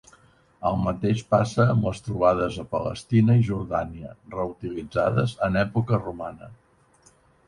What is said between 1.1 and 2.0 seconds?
passa amb les